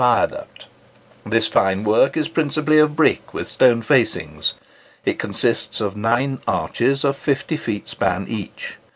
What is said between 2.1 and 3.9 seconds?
is principally of brick, with stone